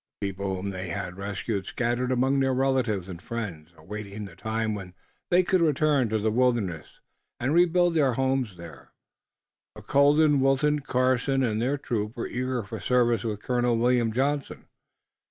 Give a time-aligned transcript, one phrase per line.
[0.19, 4.73] The people whom they had rescued scattered among their relatives and friends, awaiting the time
[4.73, 4.95] when
[5.29, 6.99] they could return to the wilderness,
[7.39, 8.93] and rebuild their homes there,
[9.75, 14.65] but Colden, Wilton, Carson and their troop were eager for service with Colonel William Johnson.